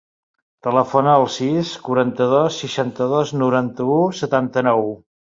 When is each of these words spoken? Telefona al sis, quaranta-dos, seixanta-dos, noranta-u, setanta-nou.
Telefona 0.67 1.11
al 1.17 1.25
sis, 1.33 1.73
quaranta-dos, 1.89 2.57
seixanta-dos, 2.61 3.33
noranta-u, 3.41 3.99
setanta-nou. 4.21 4.83